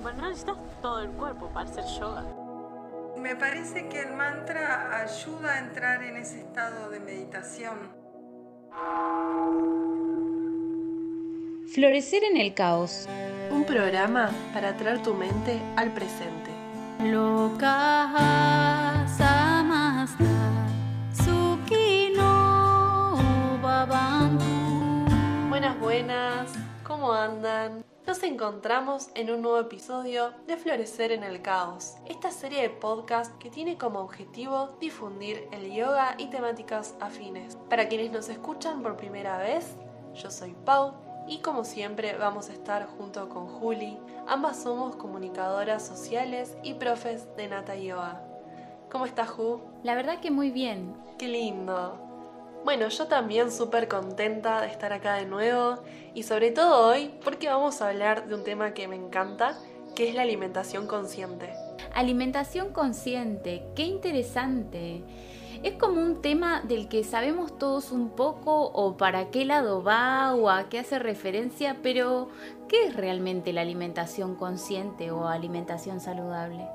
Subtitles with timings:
[0.00, 0.12] yoga.
[0.12, 2.24] No, necesitas todo el cuerpo para hacer yoga.
[3.16, 7.78] Me parece que el mantra ayuda a entrar en ese estado de meditación.
[11.72, 13.08] Florecer en el caos.
[13.50, 16.50] Un programa para traer tu mente al presente.
[25.48, 26.52] Buenas, buenas,
[26.84, 27.89] ¿cómo andan?
[28.20, 33.34] Nos encontramos en un nuevo episodio de Florecer en el Caos, esta serie de podcast
[33.38, 37.56] que tiene como objetivo difundir el yoga y temáticas afines.
[37.70, 39.74] Para quienes nos escuchan por primera vez,
[40.12, 40.92] yo soy Pau
[41.28, 43.96] y como siempre vamos a estar junto con Juli.
[44.26, 48.22] Ambas somos comunicadoras sociales y profes de Nata Yoga.
[48.90, 49.62] ¿Cómo estás, Ju?
[49.82, 50.94] La verdad que muy bien.
[51.16, 52.09] Qué lindo.
[52.64, 55.78] Bueno, yo también súper contenta de estar acá de nuevo
[56.14, 59.58] y sobre todo hoy porque vamos a hablar de un tema que me encanta,
[59.96, 61.50] que es la alimentación consciente.
[61.94, 65.02] Alimentación consciente, qué interesante.
[65.62, 70.34] Es como un tema del que sabemos todos un poco o para qué lado va
[70.34, 72.28] o a qué hace referencia, pero
[72.68, 76.66] ¿qué es realmente la alimentación consciente o alimentación saludable?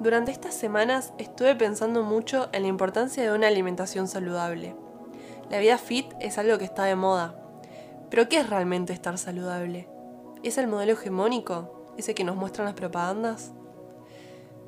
[0.00, 4.74] Durante estas semanas estuve pensando mucho en la importancia de una alimentación saludable.
[5.50, 7.34] La vida fit es algo que está de moda.
[8.10, 9.88] Pero ¿qué es realmente estar saludable?
[10.42, 11.92] ¿Es el modelo hegemónico?
[11.96, 13.52] ¿Ese que nos muestran las propagandas?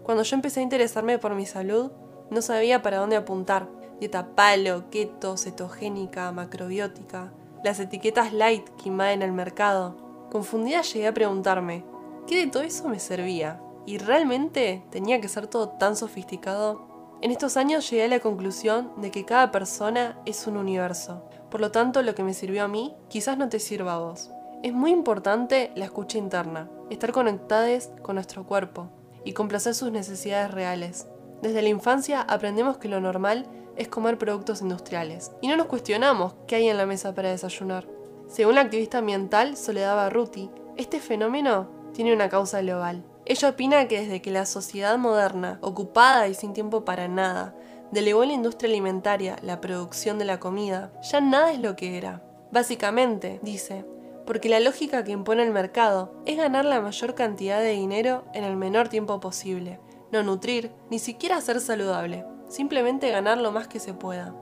[0.02, 1.90] Cuando yo empecé a interesarme por mi salud,
[2.30, 3.68] no sabía para dónde apuntar.
[4.00, 9.96] Dieta palo, keto, cetogénica, macrobiótica, las etiquetas light que invaden el mercado.
[10.30, 11.84] Confundida llegué a preguntarme,
[12.26, 13.60] ¿qué de todo eso me servía?
[13.86, 16.93] ¿Y realmente tenía que ser todo tan sofisticado?
[17.22, 21.24] En estos años llegué a la conclusión de que cada persona es un universo.
[21.50, 24.30] Por lo tanto, lo que me sirvió a mí quizás no te sirva a vos.
[24.62, 28.88] Es muy importante la escucha interna, estar conectados con nuestro cuerpo
[29.24, 31.06] y complacer sus necesidades reales.
[31.42, 33.46] Desde la infancia aprendemos que lo normal
[33.76, 37.86] es comer productos industriales y no nos cuestionamos qué hay en la mesa para desayunar.
[38.28, 43.04] Según la activista ambiental Soledad Barruti, este fenómeno tiene una causa global.
[43.26, 47.54] Ella opina que desde que la sociedad moderna, ocupada y sin tiempo para nada,
[47.90, 52.22] delegó la industria alimentaria la producción de la comida, ya nada es lo que era.
[52.52, 53.86] Básicamente, dice,
[54.26, 58.44] porque la lógica que impone el mercado es ganar la mayor cantidad de dinero en
[58.44, 59.80] el menor tiempo posible,
[60.12, 64.34] no nutrir, ni siquiera ser saludable, simplemente ganar lo más que se pueda.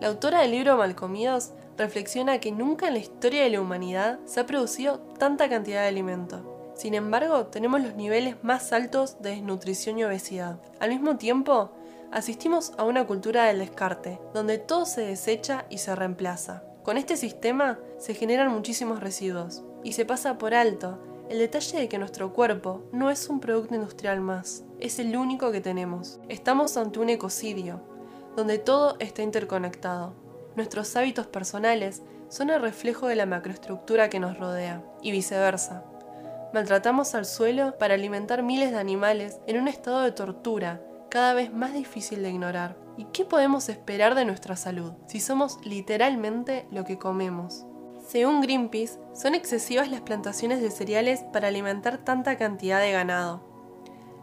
[0.00, 4.40] La autora del libro Malcomidos reflexiona que nunca en la historia de la humanidad se
[4.40, 6.55] ha producido tanta cantidad de alimento.
[6.76, 10.60] Sin embargo, tenemos los niveles más altos de desnutrición y obesidad.
[10.78, 11.72] Al mismo tiempo,
[12.12, 16.64] asistimos a una cultura del descarte, donde todo se desecha y se reemplaza.
[16.82, 20.98] Con este sistema se generan muchísimos residuos y se pasa por alto
[21.30, 25.50] el detalle de que nuestro cuerpo no es un producto industrial más, es el único
[25.50, 26.20] que tenemos.
[26.28, 27.80] Estamos ante un ecocidio,
[28.36, 30.14] donde todo está interconectado.
[30.54, 35.84] Nuestros hábitos personales son el reflejo de la macroestructura que nos rodea, y viceversa.
[36.52, 41.52] Maltratamos al suelo para alimentar miles de animales en un estado de tortura cada vez
[41.52, 42.76] más difícil de ignorar.
[42.96, 47.66] ¿Y qué podemos esperar de nuestra salud si somos literalmente lo que comemos?
[48.06, 53.42] Según Greenpeace, son excesivas las plantaciones de cereales para alimentar tanta cantidad de ganado.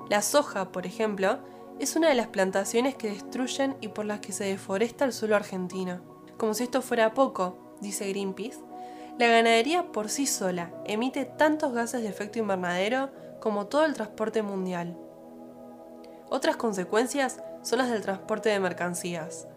[0.09, 1.39] La soja, por ejemplo,
[1.79, 5.35] es una de las plantaciones que destruyen y por las que se deforesta el suelo
[5.35, 6.01] argentino.
[6.37, 8.59] Como si esto fuera poco, dice Greenpeace,
[9.19, 14.41] la ganadería por sí sola emite tantos gases de efecto invernadero como todo el transporte
[14.41, 14.97] mundial.
[16.29, 19.47] Otras consecuencias son las del transporte de mercancías.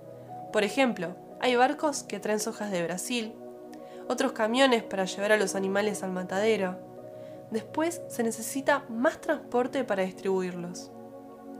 [0.52, 3.34] Por ejemplo, hay barcos que traen sojas de Brasil,
[4.08, 6.78] otros camiones para llevar a los animales al matadero.
[7.50, 10.90] Después se necesita más transporte para distribuirlos.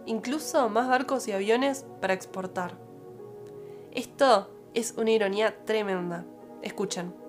[0.05, 2.75] Incluso más barcos y aviones para exportar.
[3.93, 6.27] Esto es una ironía tremenda.
[6.63, 7.26] Escuchen.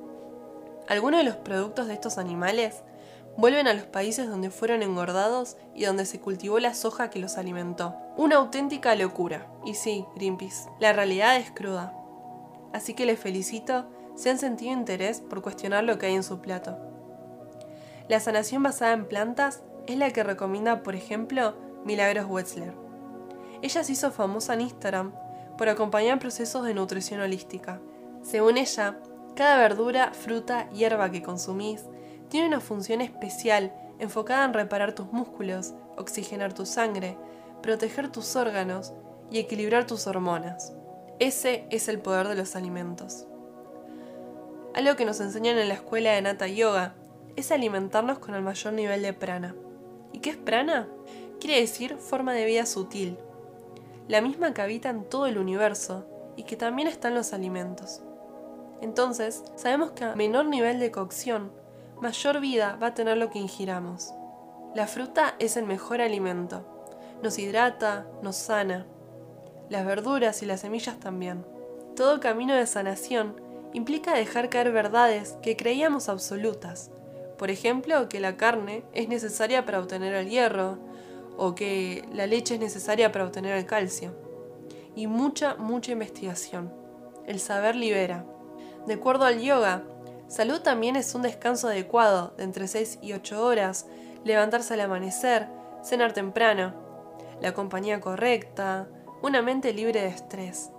[0.88, 2.84] Algunos de los productos de estos animales
[3.38, 7.38] vuelven a los países donde fueron engordados y donde se cultivó la soja que los
[7.38, 7.96] alimentó.
[8.16, 9.48] Una auténtica locura.
[9.66, 11.94] Y sí, Greenpeace, la realidad es cruda.
[12.74, 13.86] Así que les felicito
[14.16, 16.78] si han sentido interés por cuestionar lo que hay en su plato.
[18.10, 21.56] La sanación basada en plantas es la que recomienda, por ejemplo,
[21.86, 22.74] Milagros Wetzler.
[23.62, 25.14] Ella se hizo famosa en Instagram
[25.58, 27.80] por acompañar procesos de nutrición holística.
[28.24, 28.98] Según ella,
[29.38, 31.86] cada verdura, fruta, hierba que consumís
[32.28, 37.16] tiene una función especial enfocada en reparar tus músculos, oxigenar tu sangre,
[37.62, 38.94] proteger tus órganos
[39.30, 40.74] y equilibrar tus hormonas.
[41.20, 43.28] Ese es el poder de los alimentos.
[44.74, 46.96] Algo que nos enseñan en la escuela de Nata Yoga
[47.36, 49.56] es alimentarnos con el mayor nivel de prana.
[50.14, 50.88] ¿Y qué es prana?
[51.40, 53.20] Quiere decir forma de vida sutil,
[54.08, 58.02] la misma que habita en todo el universo y que también está en los alimentos.
[58.82, 61.52] Entonces, sabemos que a menor nivel de cocción,
[62.02, 64.14] mayor vida va a tener lo que ingiramos.
[64.76, 66.66] La fruta es el mejor alimento.
[67.24, 68.86] Nos hidrata, nos sana.
[69.70, 71.46] Las verduras y las semillas también.
[71.96, 73.42] Todo camino de sanación
[73.74, 76.92] implica dejar caer verdades que creíamos absolutas.
[77.38, 80.78] Por ejemplo, que la carne es necesaria para obtener el hierro,
[81.38, 84.14] o que la leche es necesaria para obtener el calcio.
[84.96, 86.74] Y mucha, mucha investigación.
[87.28, 88.26] El saber libera.
[88.88, 89.84] De acuerdo al yoga,
[90.30, 93.86] salud también es un descanso adecuado de entre 6 y 8 horas,
[94.24, 95.50] levantarse al amanecer,
[95.84, 96.74] cenar temprano,
[97.42, 98.88] la compañía correcta,
[99.22, 100.72] una mente libre de estrés.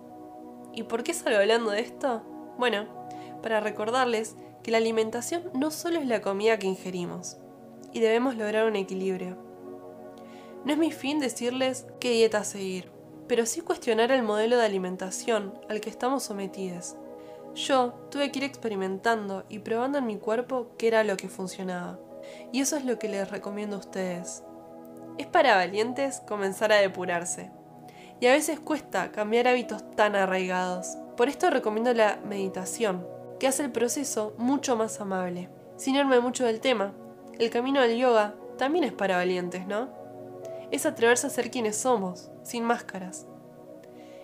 [0.72, 2.22] ¿Y por qué salgo hablando de esto?
[2.56, 2.86] Bueno,
[3.42, 7.36] para recordarles que la alimentación no solo es la comida que ingerimos,
[7.92, 9.36] y debemos lograr un equilibrio.
[10.64, 12.90] No es mi fin decirles qué dieta seguir,
[13.26, 16.96] pero sí cuestionar el modelo de alimentación al que estamos sometidos.
[17.58, 21.98] Yo tuve que ir experimentando y probando en mi cuerpo qué era lo que funcionaba.
[22.52, 24.44] Y eso es lo que les recomiendo a ustedes.
[25.18, 27.50] Es para valientes comenzar a depurarse.
[28.20, 30.96] Y a veces cuesta cambiar hábitos tan arraigados.
[31.16, 33.04] Por esto recomiendo la meditación,
[33.40, 35.48] que hace el proceso mucho más amable.
[35.76, 36.92] Sin irme mucho del tema,
[37.40, 39.88] el camino del yoga también es para valientes, ¿no?
[40.70, 43.26] Es atreverse a ser quienes somos, sin máscaras.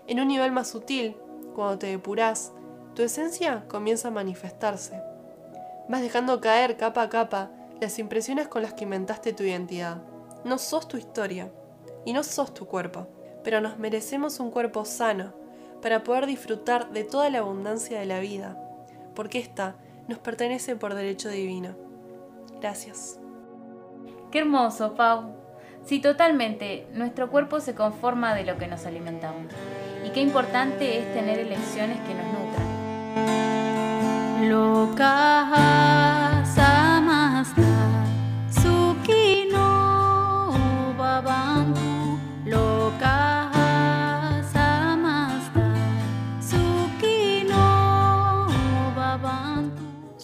[0.07, 1.17] En un nivel más sutil,
[1.57, 2.53] cuando te depurás,
[2.95, 5.01] tu esencia comienza a manifestarse.
[5.89, 7.51] Vas dejando caer capa a capa
[7.81, 10.03] las impresiones con las que inventaste tu identidad.
[10.45, 11.51] No sos tu historia
[12.05, 13.09] y no sos tu cuerpo,
[13.43, 15.33] pero nos merecemos un cuerpo sano
[15.83, 18.57] para poder disfrutar de toda la abundancia de la vida,
[19.15, 19.77] porque esta
[20.09, 21.77] nos pertenece por derecho divino.
[22.61, 23.19] Gracias.
[24.31, 25.35] Qué hermoso, Pau.
[25.85, 26.87] Sí, totalmente.
[26.93, 29.53] Nuestro cuerpo se conforma de lo que nos alimentamos.
[30.05, 32.64] Y qué importante es tener elecciones que nos nutran.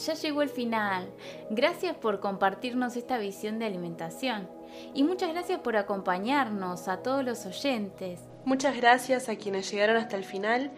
[0.07, 1.09] Ya llegó el final.
[1.51, 4.49] Gracias por compartirnos esta visión de alimentación.
[4.95, 8.21] Y muchas gracias por acompañarnos a todos los oyentes.
[8.45, 10.73] Muchas gracias a quienes llegaron hasta el final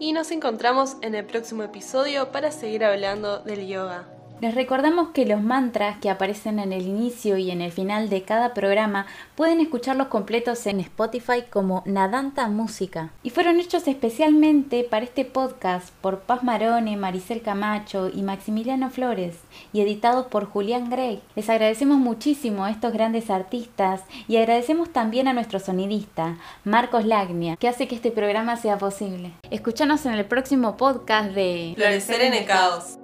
[0.00, 4.19] y nos encontramos en el próximo episodio para seguir hablando del yoga.
[4.40, 8.22] Les recordamos que los mantras que aparecen en el inicio y en el final de
[8.22, 13.10] cada programa pueden escucharlos completos en Spotify como Nadanta Música.
[13.22, 19.36] Y fueron hechos especialmente para este podcast por Paz Marone, Maricel Camacho y Maximiliano Flores
[19.74, 21.20] y editados por Julián Grey.
[21.36, 27.56] Les agradecemos muchísimo a estos grandes artistas y agradecemos también a nuestro sonidista, Marcos Lagnia,
[27.56, 29.32] que hace que este programa sea posible.
[29.50, 32.99] Escúchanos en el próximo podcast de Florecer en el caos.